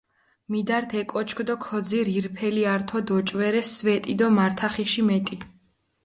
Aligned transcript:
მიდართ 0.51 0.91
ე 0.99 1.01
კოჩქჷ 1.11 1.43
დო 1.47 1.55
ქოძირჷ, 1.65 2.13
ირფელი 2.17 2.63
ართო 2.73 2.99
დოჭვერე 3.07 3.61
სვეტი 3.73 4.13
დო 4.19 4.27
მართახიში 4.37 5.01
მეტი 5.07 5.35